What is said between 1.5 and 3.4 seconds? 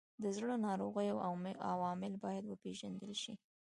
عوامل باید وپیژندل شي.